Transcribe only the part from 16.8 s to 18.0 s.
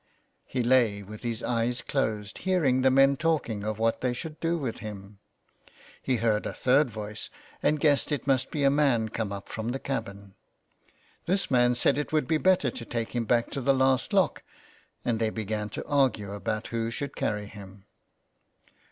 should carry him.